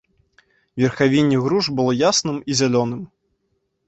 Верхавінне 0.83 1.37
груш 1.43 1.65
было 1.79 1.91
ясным 2.09 2.39
і 2.55 2.57
зялёным. 2.63 3.05